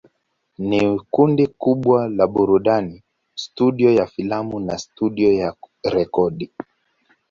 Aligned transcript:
Ni 0.57 0.97
kundi 1.13 1.45
kubwa 1.47 2.07
la 2.09 2.27
burudani, 2.27 3.03
studio 3.35 3.91
ya 3.93 4.05
filamu 4.07 4.59
na 4.59 4.77
studio 4.77 5.33
ya 5.33 5.55
rekodi. 5.83 6.51